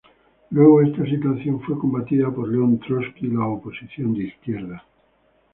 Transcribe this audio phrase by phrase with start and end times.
[0.49, 4.81] Luego esta situación fue combatida por León Trotsky y la Oposición de Izquierdas.